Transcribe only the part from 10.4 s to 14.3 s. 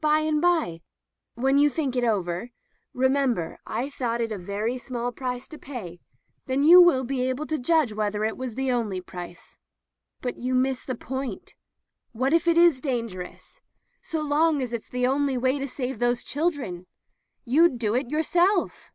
miss the point. What, if it is dangerous— so